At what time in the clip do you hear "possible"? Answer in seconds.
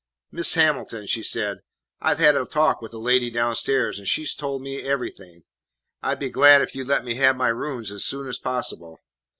8.39-8.99